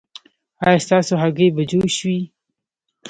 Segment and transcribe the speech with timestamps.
[0.65, 2.19] ایا ستاسو هګۍ به جوش وي؟